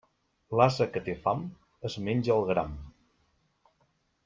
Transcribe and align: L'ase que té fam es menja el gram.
L'ase 0.59 0.87
que 0.95 1.03
té 1.09 1.15
fam 1.25 1.43
es 1.91 1.99
menja 2.07 2.33
el 2.39 2.49
gram. 2.49 2.75